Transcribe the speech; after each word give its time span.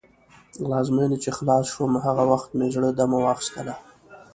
له 0.67 0.73
ازموینې 0.81 1.17
چې 1.23 1.29
خلاص 1.37 1.65
شوم، 1.73 1.93
هغه 2.05 2.23
وخت 2.31 2.49
مې 2.57 2.67
زړه 2.75 2.89
دمه 2.99 3.17
واخیستله. 3.21 3.75